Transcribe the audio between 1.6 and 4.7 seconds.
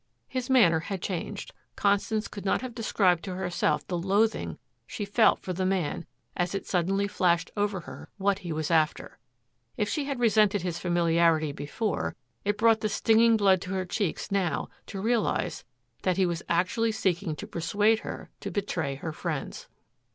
Constance could not have described to herself the loathing